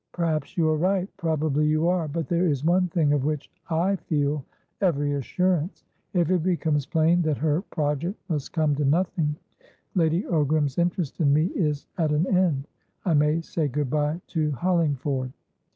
"Perhaps 0.13 0.57
you 0.57 0.67
are 0.67 0.77
right. 0.77 1.07
Probably 1.17 1.67
you 1.67 1.87
are. 1.87 2.07
But 2.07 2.27
there 2.27 2.47
is 2.47 2.65
one 2.65 2.87
thing 2.87 3.13
of 3.13 3.23
which 3.23 3.51
I 3.69 3.97
feel 3.97 4.43
every 4.81 5.13
assurance. 5.13 5.85
If 6.13 6.31
it 6.31 6.41
becomes 6.41 6.87
plain 6.87 7.21
that 7.21 7.37
her 7.37 7.61
project 7.61 8.19
must 8.27 8.51
come 8.51 8.73
to 8.77 8.83
nothing, 8.83 9.35
Lady 9.93 10.23
Ogram's 10.23 10.79
interest 10.79 11.19
in 11.21 11.31
me 11.31 11.51
is 11.53 11.85
at 11.99 12.11
an 12.11 12.25
end. 12.35 12.67
I 13.05 13.13
may 13.13 13.41
say 13.41 13.67
good 13.67 13.91
bye 13.91 14.19
to 14.29 14.49
Hollingford." 14.53 15.33